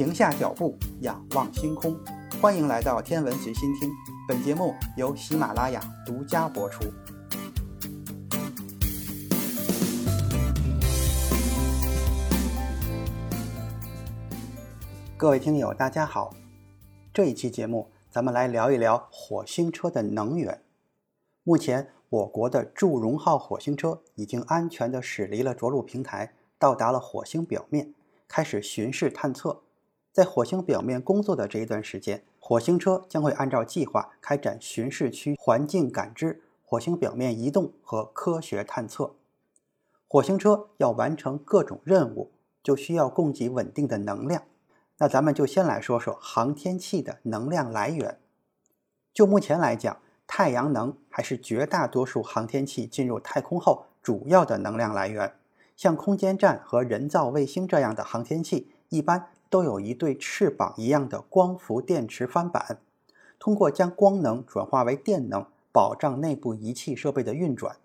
[0.00, 1.94] 停下脚步，仰望星空。
[2.40, 3.90] 欢迎来到天文随心听，
[4.26, 6.86] 本节目由喜马拉雅独家播出。
[15.18, 16.34] 各位听友，大家好。
[17.12, 20.62] 这一期节目，咱们来聊一聊火星车的能源。
[21.42, 27.92] 目前，我国的祝融号火星车已经安全地驶离了着陆平台，到达了火星表面，
[28.26, 29.64] 开始巡视探测。
[30.12, 39.14] 在火星表面工作的这一段时间，火星车将会按照计划开展巡视区环境感知、火星表面移动和科学探测。
[40.08, 42.32] 火星车要完成各种任务，
[42.62, 44.42] 就需要供给稳定的能量。
[44.98, 48.18] 那咱们就先来说说航天器的能量来源。
[49.14, 55.34] 就目前来讲，太阳能还是绝大多数航天器进入太空后主要的能量来源。
[55.76, 62.78] 像空间站和人造卫星这样的航天器，一般都有一对翅膀一样的光伏电池帆板，
[63.38, 67.76] 通过将光能转化为电能，保障内部仪器设备的运转。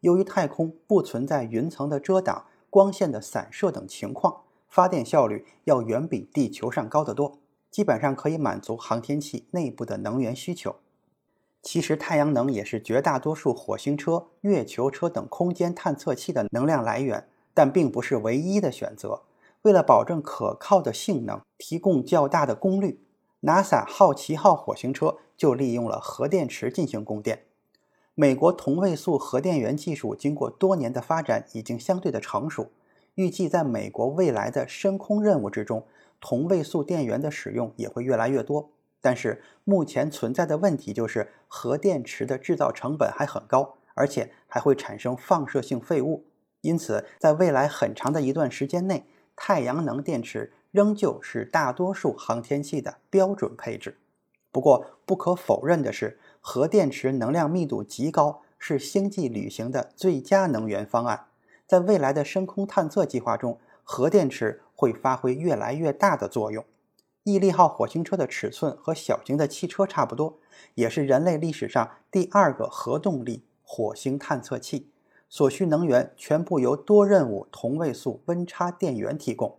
[0.00, 4.42] 由于太空不存在云层的遮挡、光线的散射等情况。
[4.68, 7.38] 发电效率要远比地球上高得多，
[7.70, 10.74] 基本上可以满足航天器内部的能源需求。
[11.62, 19.22] 其实，太阳能也是绝大多数火星车、月球车等空间探测器的能量来源，但并不是唯一的选择。
[19.64, 23.00] 为了保证可靠的性能，提供较大的功率
[23.40, 27.44] ，NASA 好奇号火星车就利用了核电池进行供电。
[28.14, 32.72] 美国同位素核电源技术经过多年的发展，已经相对的成熟。
[33.14, 35.86] 预计在美国未来的深空任务之中，
[36.20, 38.68] 同位素电源的使用也会越来越多。
[39.00, 46.26] 但是目前存在的问题就是核电池的制造成本还很高，而且还会产生放射性废物。
[46.60, 53.98] 因此，在未来很长的一段时间内，太阳能电池仍旧是大多数航天器的标准配置。
[54.50, 61.26] 不过，不可否认的是，核电池能量密度极高，是星际旅行的最佳能源方案。
[61.66, 66.64] 在未来的深空探测计划中，核电池会发挥越来越大的作用。
[67.24, 70.38] 毅力号火星车的尺寸和小型的汽车差不多，
[70.74, 74.90] 也是人类历史上第二个核动力火星探测器。
[75.34, 79.58] 所需能源全部由多任务同位素温差电源提供。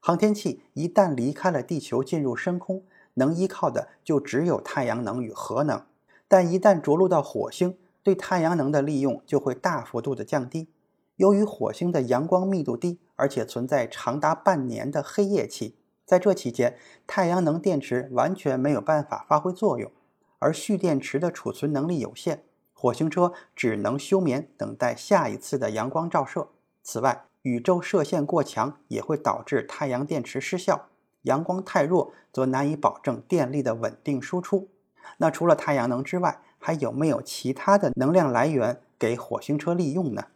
[0.00, 2.82] 航天器一旦离开了地球进入深空，
[3.14, 5.80] 能依靠的就只有太阳能与核能。
[6.26, 10.66] 但一旦着陆到火星，对太阳能的利用就会大幅度的降低。
[11.14, 16.76] 由于火星的阳光密度低，而且存在长达半年的黑夜期，在这期间，
[17.06, 19.92] 太阳能电池完全没有办法发挥作用，
[20.40, 22.42] 而蓄电池的储存能力有限，
[22.80, 26.50] 火星车只能休眠，等待下一次的阳光照射。
[26.80, 30.86] 此外，宇宙射线过强也会导致太阳电池失效，
[31.22, 34.68] 阳光太弱则难以保证电力的稳定输出。
[35.16, 40.26] 那除了太阳能之外，还有没有其他的能量来源给火星车利用呢？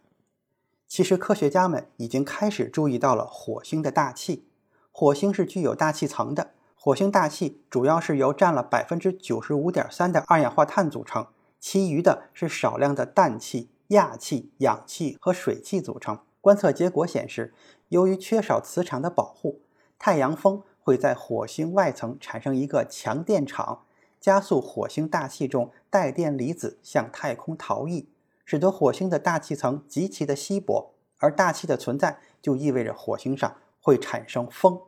[0.85, 4.49] 其实，科学家们已经开始注意到了火星的大气。
[4.91, 11.25] 火星是具有大气层的，火星大气主要是由占了百分之九十五点三的二氧化碳组成，
[11.63, 16.19] 其余的是少量的氮气、氩气、氧气和水汽组成。
[16.41, 17.53] 观测结果显示，
[17.87, 19.61] 由于缺少磁场的保护，
[19.97, 23.85] 太阳风会在火星外层产生一个强电场，
[24.19, 28.09] 加速火星大气中带电离子向太空逃逸。
[28.43, 34.81] 使得火星的大气层极其的稀薄，而大气的存在就意味着火星上会产生风。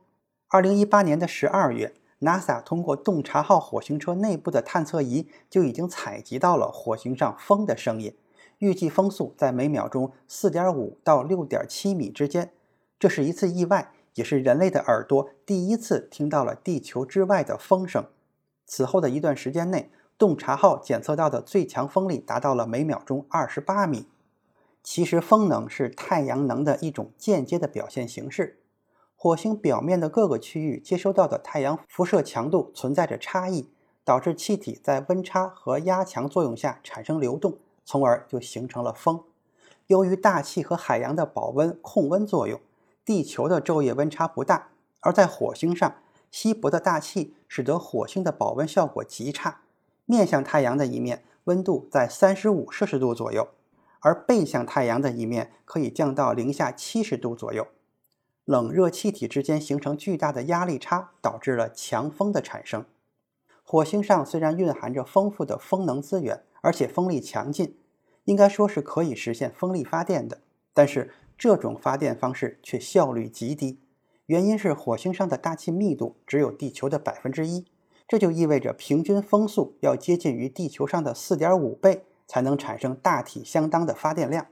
[0.49, 1.93] 二零一八年的十二月
[2.25, 8.15] ，NASA 通过洞察号火星车内部的探测仪就已经采集到了火星上风的声音，
[8.57, 12.51] 预计风速在每秒钟四点五到六点七米之间。
[12.97, 18.05] 这是一次意外，也是人类的耳朵第一次听到了地球之外的风声。
[18.65, 19.91] 此后的一段时间内。
[20.17, 24.07] 洞察号检测到的最强风力达到了每秒钟二十八米。
[24.81, 28.61] 其实，风能是太阳能的一种间接的表现形式。
[29.25, 33.71] 火星表面的各个区域接收到的太阳辐射强度存在着差异，
[34.03, 39.23] 导致气体在温差和压强作用下产生流动，从而就形成了风。
[39.87, 42.61] 由于大气和海洋的保温控温作用，
[43.03, 44.67] 地球的昼夜温差不大，
[44.99, 45.95] 而在火星上，
[46.29, 49.61] 稀薄的大气使得火星的保温效果极差。
[50.05, 53.47] 面向太阳的一面温度在三十五摄氏度左右，
[54.01, 57.65] 而背向太阳的一面可以降到零下七十度左右。
[58.45, 62.85] 冷热气体之间形成巨大的压力差，导致了强风的产生。
[63.63, 67.75] 火星上虽然蕴含着丰富的风能资源，而且风力强劲，
[68.25, 70.41] 应该说是可以实现风力发电的，
[70.73, 73.79] 但是这种发电方式却效率极低。
[74.27, 77.65] 原因是火星上的大气密度只有地球的百分之一，
[78.07, 84.45] 这就意味着平均风速要接近于地球上的四点五倍，才能产生大体相当的发电量。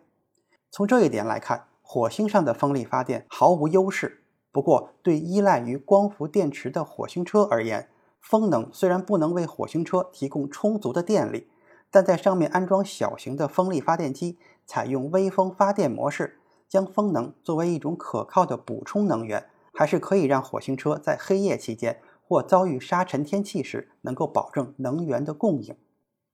[0.71, 4.23] 从这一点来看，火星上的风力发电毫无优势。
[4.51, 7.89] 不过，对依赖于光伏电池的火星车而言，
[8.19, 11.47] 风能虽然不能为火星车提供充足的电力，
[11.91, 16.39] 但在上面安装小型的风力发电机，采用微风发电模式，
[16.69, 25.75] 将风能作为一种可靠的补充能源，还是可以让火星车在黑夜期间或遭遇沙尘天气时能够保证能源的供应。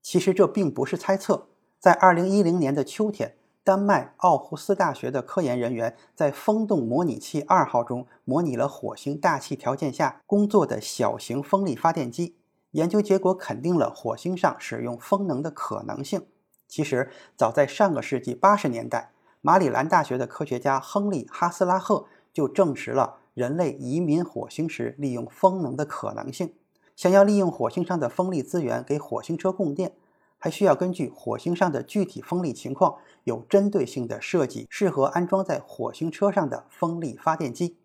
[0.02, 1.48] 其实这并不是猜测，
[1.80, 3.36] 在2010年的秋天。
[3.64, 12.36] 丹麦奥胡斯大学的科研人员在风洞模拟器二号中模拟了火星大气条件下工作的小型风力发电机，
[12.72, 16.26] 研究结果肯定了火星上使用风能的可能性。
[16.68, 19.12] 其实，早在上个世纪八十年代，
[19.42, 26.54] 马里兰大学的科学家亨利·哈斯拉赫就证实了人类移民火星时利用风能的可能性。
[26.96, 29.94] 想要利用火星上的风力资源给火星车供电。
[30.40, 32.96] 还需要根据火星上的具体风力情况，
[33.26, 37.78] 有针对性的设计适合安装在火星车上的风力发电机。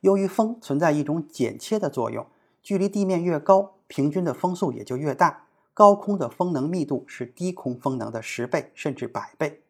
[0.00, 2.26] 由于风存在一种剪切的作用，
[2.62, 5.46] 距离地面越高，平均的风速也就越大。
[5.72, 9.62] 高空的风能密度是低空风能的十倍甚至百倍。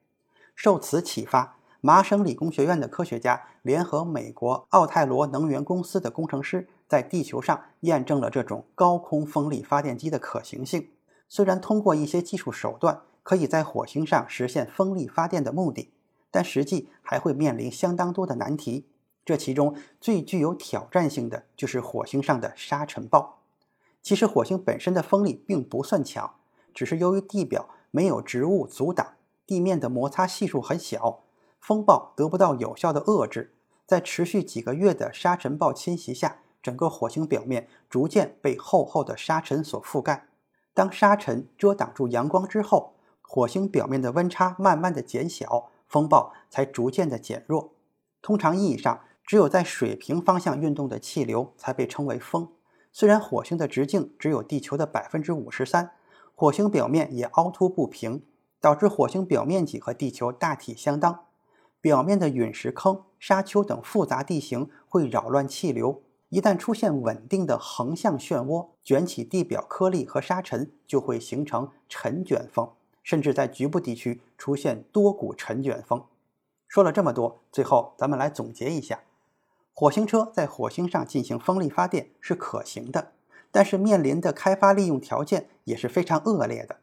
[0.55, 10.89] 受此启发，麻省理工学院的科学家联合美国奥泰罗能源公司的工程师，在地球上验证了这种高空风力发电机的可行性。
[11.29, 15.93] 虽然通过一些技术手段可以在火星上实现风力发电的目的，
[16.31, 18.87] 但实际还会面临相当多的难题。
[19.25, 23.39] 这其中最具有挑战性的就是火星上的沙尘暴。
[24.03, 26.35] 其实火星本身的风力并不算强，
[26.75, 29.15] 只是由于地表没有植物阻挡，
[29.47, 31.21] 地面的摩擦系数很小，
[31.59, 33.55] 风暴得不到有效的遏制。
[33.87, 40.27] 在持续几个月的沙尘暴侵袭下，整个火星表面逐渐被厚厚的沙尘所覆盖。
[40.75, 47.73] 当沙尘遮挡住阳光之后，火星表面的温差慢慢的减小，风暴才逐渐的减弱。
[48.21, 52.49] 通常意义上，只有在水平方向运动的气流才被称为风。
[52.93, 55.93] 虽然火星的直径只有地球的百分之五十三，
[56.35, 58.23] 火星表面也凹凸不平，
[58.61, 61.21] 导致火星表面积和地球大体相当。
[61.81, 66.03] 表面的陨石坑、沙丘等复杂地形会扰乱气流。
[66.35, 72.73] 一旦出现稳定的横向漩涡，卷起地表颗粒和沙尘，就会形成尘卷风，
[73.05, 76.03] 甚至在局部地区出现多股尘卷风。
[76.67, 79.05] 说了这么多，最后咱们来总结一下：
[79.73, 83.13] 火星车在火星上进行风力发电是可行的，
[83.53, 86.79] 但是面临的开发利用条件也是非常恶劣的。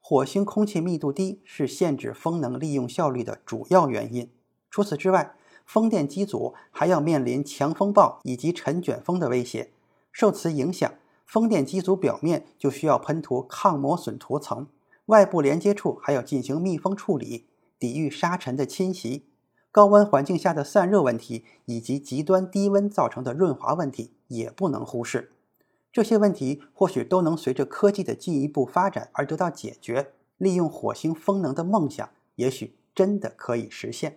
[0.00, 4.28] 火星空气密度低是限制风能利用效率的主要原因。
[4.68, 5.36] 除此之外，
[5.72, 9.70] 风电机组还要面临强风暴以及尘卷风的威胁，
[10.10, 10.92] 受此影响，
[11.24, 14.66] 风电机组表面就需要喷涂抗磨损涂层，
[15.06, 17.46] 外部连接处还要进行密封处理，
[17.78, 19.26] 抵御沙尘的侵袭。
[19.70, 25.30] 高温环境下的散热问题以及极端低温造成的润滑问题也不能忽视。
[25.92, 34.16] 这些问题或许都能随着科技的进一步发展而得到解决，利用火星风能的梦想也许真的可以实现。